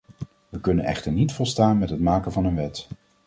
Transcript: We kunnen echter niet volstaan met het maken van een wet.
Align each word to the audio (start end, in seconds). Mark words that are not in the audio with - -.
We 0.49 0.59
kunnen 0.59 0.85
echter 0.85 1.11
niet 1.11 1.31
volstaan 1.33 1.77
met 1.77 1.89
het 1.89 1.99
maken 1.99 2.31
van 2.31 2.45
een 2.45 2.55
wet. 2.55 2.87